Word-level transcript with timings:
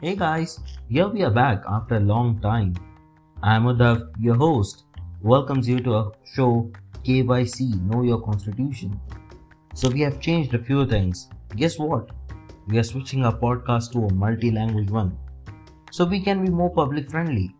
Hey 0.00 0.14
guys, 0.14 0.60
here 0.88 1.08
we 1.08 1.24
are 1.24 1.30
back 1.30 1.64
after 1.68 1.96
a 1.96 2.00
long 2.08 2.38
time. 2.38 2.72
I'm 3.42 3.64
Uddhav, 3.64 4.10
your 4.20 4.36
host, 4.36 4.84
welcomes 5.22 5.68
you 5.68 5.80
to 5.80 5.94
our 5.94 6.12
show 6.34 6.70
KYC 7.02 7.82
Know 7.82 8.02
Your 8.02 8.20
Constitution. 8.20 9.00
So, 9.74 9.90
we 9.90 10.02
have 10.02 10.20
changed 10.20 10.54
a 10.54 10.62
few 10.62 10.86
things. 10.86 11.28
Guess 11.56 11.80
what? 11.80 12.10
We 12.68 12.78
are 12.78 12.84
switching 12.84 13.24
our 13.24 13.36
podcast 13.36 13.90
to 13.94 14.04
a 14.04 14.14
multi 14.14 14.52
language 14.52 14.88
one 14.88 15.18
so 15.90 16.04
we 16.04 16.20
can 16.20 16.44
be 16.44 16.48
more 16.52 16.70
public 16.70 17.10
friendly. 17.10 17.52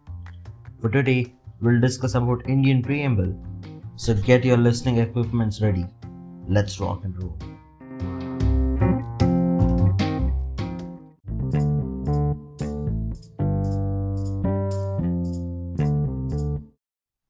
For 0.80 0.90
today, 0.90 1.34
we'll 1.60 1.80
discuss 1.80 2.14
about 2.14 2.48
Indian 2.48 2.84
preamble. 2.84 3.34
So, 3.96 4.14
get 4.14 4.44
your 4.44 4.58
listening 4.58 4.98
equipments 4.98 5.60
ready. 5.60 5.86
Let's 6.46 6.78
rock 6.78 7.02
and 7.02 7.20
roll. 7.20 7.47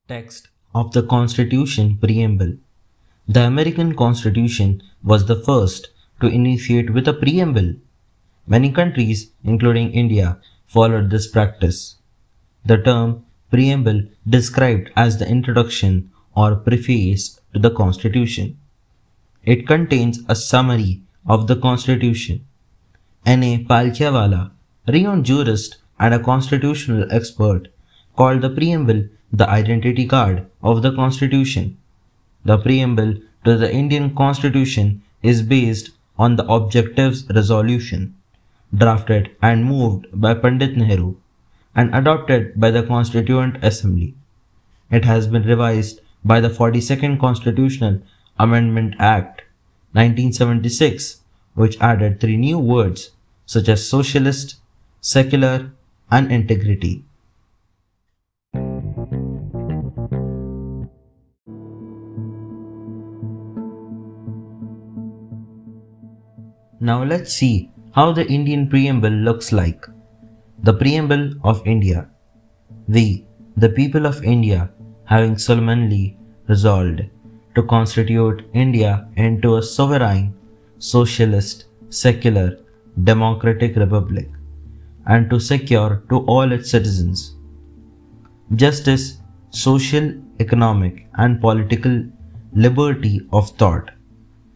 Text 0.09 0.49
of 0.75 0.93
the 0.93 1.03
Constitution 1.03 1.99
Preamble 1.99 2.55
The 3.29 3.43
American 3.43 3.95
Constitution 3.95 4.83
was 5.05 5.27
the 5.27 5.37
first 5.37 5.91
to 6.23 6.29
initiate 6.29 6.95
with 6.95 7.07
a 7.09 7.13
preamble. 7.13 7.75
Many 8.47 8.73
countries, 8.73 9.33
including 9.45 9.93
India, 9.93 10.39
followed 10.67 11.11
this 11.11 11.27
practice. 11.27 11.97
The 12.65 12.79
term 12.79 13.27
preamble 13.51 14.05
described 14.27 14.91
as 14.97 15.19
the 15.19 15.29
introduction 15.29 16.11
or 16.35 16.57
preface 16.57 17.39
to 17.53 17.59
the 17.59 17.71
Constitution. 17.71 18.57
It 19.45 19.67
contains 19.67 20.21
a 20.27 20.35
summary 20.35 21.03
of 21.27 21.49
the 21.49 21.57
Constitution. 21.57 22.47
N.A. 23.27 23.63
Palkhiwala, 23.63 24.53
renowned 24.87 25.27
jurist 25.27 25.77
and 26.01 26.15
a 26.15 26.19
constitutional 26.19 27.07
expert, 27.13 27.69
called 28.17 28.41
the 28.41 28.49
preamble 28.49 29.05
the 29.33 29.49
identity 29.49 30.07
card 30.07 30.47
of 30.63 30.83
the 30.83 30.95
Constitution. 30.95 31.77
The 32.45 32.59
preamble 32.59 33.15
to 33.45 33.57
the 33.57 33.73
Indian 33.73 34.15
Constitution 34.15 35.03
is 35.23 35.43
based 35.43 35.91
on 36.19 36.37
the 36.37 36.47
Objectives 36.47 37.27
Resolution, 37.29 38.15
drafted 38.75 39.31
and 39.43 39.65
moved 39.65 40.07
by 40.13 40.35
Pandit 40.35 40.77
Nehru 40.77 41.17
and 41.75 41.95
adopted 41.95 42.59
by 42.59 42.71
the 42.71 42.83
Constituent 42.83 43.59
Assembly. 43.63 44.15
It 44.91 45.05
has 45.05 45.27
been 45.27 45.43
revised 45.43 46.01
by 46.25 46.41
the 46.41 46.49
42nd 46.49 47.21
Constitutional 47.21 48.01
Amendment 48.39 48.95
Act 48.99 49.43
1976, 49.93 51.21
which 51.55 51.81
added 51.81 52.21
three 52.21 52.37
new 52.37 52.59
words 52.59 53.11
such 53.47 53.69
as 53.69 53.89
socialist, 53.89 54.57
secular, 55.01 55.71
and 56.11 56.31
integrity. 56.33 57.05
Now 66.89 67.03
let's 67.05 67.33
see 67.33 67.71
how 67.97 68.13
the 68.13 68.27
Indian 68.37 68.67
preamble 68.73 69.17
looks 69.29 69.53
like. 69.53 69.87
The 70.63 70.73
preamble 70.73 71.25
of 71.45 71.67
India. 71.67 72.09
We, 72.87 73.27
the 73.57 73.69
people 73.69 74.07
of 74.07 74.23
India, 74.25 74.71
having 75.05 75.37
solemnly 75.37 76.17
resolved 76.47 77.03
to 77.55 77.63
constitute 77.65 78.45
India 78.55 79.09
into 79.17 79.57
a 79.57 79.63
sovereign, 79.63 80.35
socialist, 80.79 81.67
secular, 81.91 82.59
democratic 83.05 83.77
republic, 83.77 84.31
and 85.07 85.29
to 85.31 85.41
secure 85.41 86.03
to 86.11 86.21
all 86.35 86.53
its 86.53 86.71
citizens 86.71 87.35
justice, 88.55 89.21
social, 89.51 90.07
economic, 90.41 91.07
and 91.15 91.41
political 91.41 92.05
liberty 92.55 93.21
of 93.33 93.51
thought, 93.51 93.91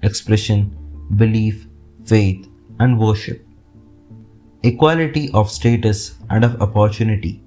expression, 0.02 0.62
belief, 1.16 1.66
faith, 2.04 2.48
and 2.80 2.98
worship, 2.98 3.46
equality 4.62 5.30
of 5.34 5.50
status 5.50 6.16
and 6.30 6.44
of 6.44 6.60
opportunity, 6.60 7.42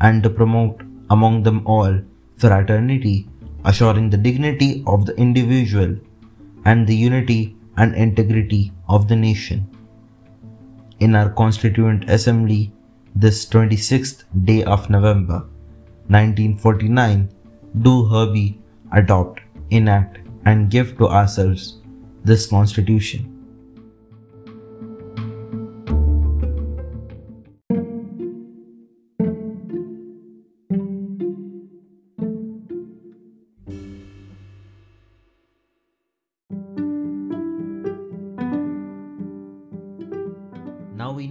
and 0.00 0.22
to 0.22 0.30
promote 0.30 0.82
among 1.10 1.42
them 1.42 1.66
all 1.66 2.00
fraternity, 2.36 3.28
assuring 3.64 4.10
the 4.10 4.16
dignity 4.16 4.82
of 4.86 5.06
the 5.06 5.14
individual 5.16 5.96
and 6.64 6.86
the 6.86 6.94
unity 6.94 7.56
and 7.76 7.94
integrity 7.94 8.72
of 8.88 9.08
the 9.08 9.16
nation. 9.16 9.66
In 11.00 11.14
our 11.14 11.30
Constituent 11.30 12.08
Assembly, 12.08 12.72
this 13.14 13.46
26th 13.46 14.24
day 14.44 14.64
of 14.64 14.88
November 14.90 15.46
1949, 16.08 17.28
do 17.80 18.08
hereby 18.08 18.54
adopt, 18.92 19.40
enact, 19.70 20.18
and 20.44 20.70
give 20.70 20.98
to 20.98 21.08
ourselves 21.08 21.78
this 22.24 22.46
Constitution. 22.46 23.41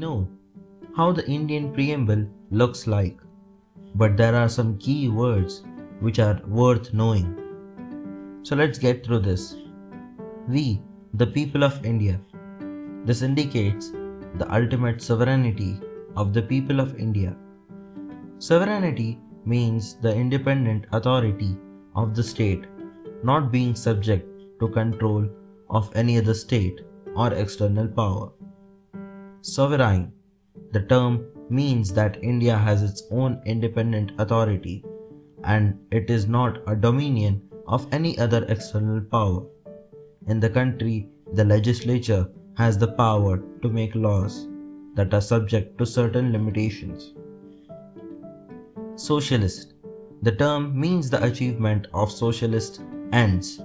Know 0.03 0.27
how 0.97 1.11
the 1.17 1.25
Indian 1.37 1.71
preamble 1.73 2.25
looks 2.49 2.87
like, 2.87 3.17
but 3.95 4.17
there 4.17 4.35
are 4.35 4.49
some 4.49 4.77
key 4.77 5.07
words 5.07 5.63
which 5.99 6.19
are 6.19 6.39
worth 6.47 6.93
knowing. 6.93 7.29
So 8.43 8.55
let's 8.55 8.79
get 8.79 9.05
through 9.05 9.19
this. 9.19 9.55
We, 10.47 10.81
the 11.13 11.27
people 11.27 11.63
of 11.63 11.85
India. 11.85 12.19
This 13.05 13.21
indicates 13.21 13.91
the 14.41 14.47
ultimate 14.59 15.01
sovereignty 15.01 15.79
of 16.15 16.33
the 16.33 16.41
people 16.41 16.79
of 16.79 16.97
India. 16.97 17.35
Sovereignty 18.39 19.19
means 19.45 19.95
the 20.01 20.13
independent 20.13 20.85
authority 20.91 21.55
of 21.95 22.15
the 22.15 22.23
state 22.23 22.65
not 23.23 23.51
being 23.51 23.75
subject 23.75 24.27
to 24.59 24.67
control 24.67 25.27
of 25.69 25.91
any 25.95 26.17
other 26.17 26.33
state 26.33 26.81
or 27.15 27.33
external 27.33 27.87
power. 27.87 28.31
Sovereign. 29.43 30.13
The 30.71 30.81
term 30.81 31.25
means 31.49 31.91
that 31.93 32.23
India 32.23 32.55
has 32.55 32.83
its 32.83 33.01
own 33.09 33.41
independent 33.43 34.11
authority 34.19 34.85
and 35.43 35.79
it 35.89 36.11
is 36.11 36.27
not 36.27 36.59
a 36.67 36.75
dominion 36.75 37.41
of 37.67 37.87
any 37.91 38.19
other 38.19 38.45
external 38.49 39.01
power. 39.01 39.43
In 40.27 40.39
the 40.39 40.49
country, 40.49 41.09
the 41.33 41.43
legislature 41.43 42.29
has 42.55 42.77
the 42.77 42.89
power 42.89 43.41
to 43.63 43.69
make 43.69 43.95
laws 43.95 44.47
that 44.93 45.11
are 45.11 45.21
subject 45.21 45.75
to 45.79 45.87
certain 45.87 46.31
limitations. 46.31 47.15
Socialist. 48.95 49.73
The 50.21 50.33
term 50.33 50.79
means 50.79 51.09
the 51.09 51.23
achievement 51.23 51.87
of 51.95 52.11
socialist 52.11 52.81
ends 53.11 53.59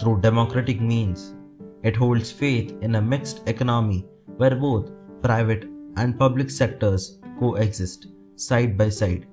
through 0.00 0.22
democratic 0.22 0.80
means. 0.80 1.34
It 1.82 1.96
holds 1.96 2.32
faith 2.32 2.74
in 2.80 2.94
a 2.94 3.02
mixed 3.02 3.46
economy 3.46 4.06
where 4.38 4.56
both 4.56 4.90
private 5.22 5.64
and 5.96 6.18
public 6.18 6.50
sectors 6.50 7.18
coexist 7.38 8.08
side 8.36 8.76
by 8.76 8.88
side. 8.88 9.26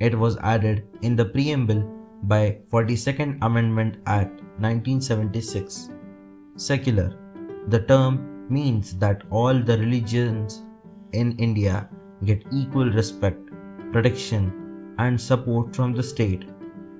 It 0.00 0.18
was 0.18 0.36
added 0.38 0.86
in 1.02 1.16
the 1.16 1.24
preamble 1.24 1.82
by 2.24 2.58
42nd 2.72 3.38
Amendment 3.42 3.98
Act 4.06 4.40
1976. 4.58 5.90
Secular. 6.56 7.16
The 7.68 7.80
term 7.80 8.46
means 8.48 8.94
that 8.98 9.22
all 9.30 9.54
the 9.54 9.78
religions 9.78 10.62
in 11.12 11.36
India 11.38 11.88
get 12.24 12.44
equal 12.52 12.90
respect, 12.90 13.40
protection, 13.92 14.94
and 14.98 15.20
support 15.20 15.74
from 15.74 15.92
the 15.92 16.02
state. 16.02 16.44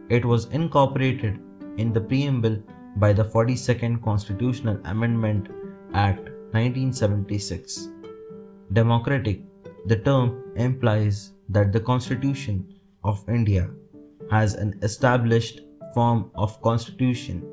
It 0.09 0.25
was 0.25 0.47
incorporated 0.47 1.41
in 1.79 1.93
the 1.93 2.01
preamble 2.01 2.63
by 2.97 3.13
the 3.13 3.25
42nd 3.25 4.03
Constitutional 4.03 4.79
Amendment 4.85 5.49
Act 5.95 6.29
1976. 6.53 7.89
Democratic. 8.75 9.41
The 9.87 9.97
term 9.97 10.53
implies 10.57 11.33
that 11.49 11.73
the 11.73 11.81
Constitution 11.81 12.75
of 13.05 13.25
India 13.29 13.71
has 14.33 14.55
an 14.55 14.81
established 14.83 15.61
form 15.95 16.31
of 16.35 16.61
constitution 16.61 17.45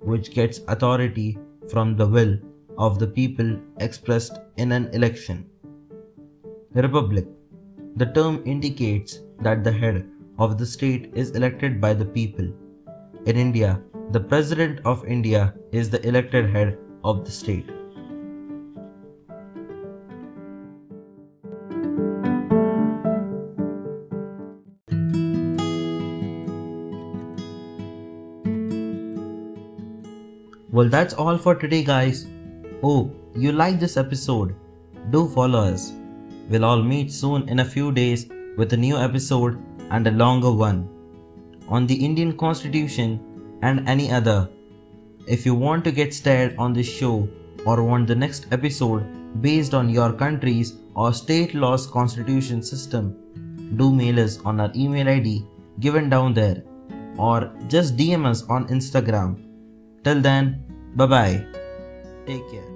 which 0.00 0.30
gets 0.32 0.60
authority 0.68 1.38
from 1.70 1.96
the 1.96 2.06
will 2.06 2.38
of 2.78 2.98
the 2.98 3.06
people 3.06 3.58
expressed 3.78 4.38
in 4.56 4.72
an 4.72 4.86
election. 4.94 5.44
Republic. 6.72 7.26
The 7.96 8.06
term 8.06 8.42
indicates 8.46 9.20
that 9.40 9.62
the 9.62 9.72
head 9.72 10.08
of 10.38 10.56
the 10.56 10.64
state 10.64 11.10
is 11.14 11.32
elected 11.32 11.78
by 11.78 11.92
the 11.92 12.06
people. 12.06 12.48
In 13.26 13.36
India, 13.36 13.82
the 14.12 14.20
President 14.20 14.80
of 14.86 15.04
India 15.04 15.52
is 15.72 15.90
the 15.90 16.04
elected 16.08 16.48
head 16.48 16.78
of 17.04 17.26
the 17.26 17.30
state. 17.30 17.68
Well, 30.72 30.88
that's 30.88 31.14
all 31.14 31.36
for 31.36 31.56
today, 31.56 31.82
guys. 31.82 32.28
Oh, 32.82 33.10
you 33.34 33.50
like 33.50 33.80
this 33.80 33.96
episode. 33.96 34.54
Do 35.10 35.28
follow 35.28 35.58
us. 35.58 35.92
We'll 36.48 36.64
all 36.64 36.80
meet 36.80 37.10
soon 37.10 37.48
in 37.48 37.58
a 37.58 37.64
few 37.64 37.90
days 37.90 38.28
with 38.56 38.72
a 38.72 38.76
new 38.76 38.96
episode 38.96 39.58
and 39.90 40.06
a 40.06 40.12
longer 40.12 40.52
one 40.52 40.88
on 41.68 41.88
the 41.88 42.04
Indian 42.04 42.36
Constitution 42.36 43.18
and 43.62 43.88
any 43.88 44.12
other. 44.12 44.48
If 45.26 45.44
you 45.44 45.56
want 45.56 45.82
to 45.84 45.90
get 45.90 46.14
started 46.14 46.56
on 46.56 46.72
this 46.72 46.88
show 46.88 47.28
or 47.66 47.82
want 47.82 48.06
the 48.06 48.14
next 48.14 48.46
episode 48.52 49.42
based 49.42 49.74
on 49.74 49.90
your 49.90 50.12
country's 50.12 50.74
or 50.94 51.12
state 51.12 51.52
law's 51.52 51.86
constitution 51.86 52.62
system, 52.62 53.16
do 53.76 53.92
mail 53.92 54.20
us 54.20 54.38
on 54.44 54.60
our 54.60 54.70
email 54.76 55.08
ID 55.08 55.44
given 55.80 56.08
down 56.08 56.32
there 56.32 56.62
or 57.18 57.52
just 57.66 57.96
DM 57.96 58.24
us 58.24 58.44
on 58.44 58.68
Instagram. 58.68 59.49
Till 60.02 60.20
then, 60.22 60.64
bye 60.96 61.06
bye. 61.06 61.46
Take 62.26 62.48
care. 62.50 62.69